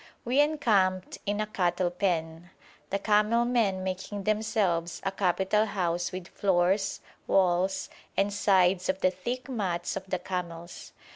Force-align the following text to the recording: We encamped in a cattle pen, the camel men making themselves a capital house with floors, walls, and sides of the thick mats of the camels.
We 0.25 0.39
encamped 0.39 1.19
in 1.27 1.39
a 1.39 1.45
cattle 1.45 1.91
pen, 1.91 2.49
the 2.89 2.97
camel 2.97 3.45
men 3.45 3.83
making 3.83 4.23
themselves 4.23 4.99
a 5.05 5.11
capital 5.11 5.67
house 5.67 6.11
with 6.11 6.27
floors, 6.29 7.01
walls, 7.27 7.87
and 8.17 8.33
sides 8.33 8.89
of 8.89 9.01
the 9.01 9.11
thick 9.11 9.47
mats 9.47 9.95
of 9.95 10.09
the 10.09 10.17
camels. 10.17 10.93